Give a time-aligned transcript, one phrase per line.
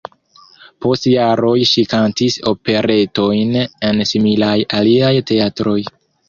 [0.85, 3.53] Post jaroj ŝi kantis operetojn
[3.91, 5.79] en similaj aliaj teatroj.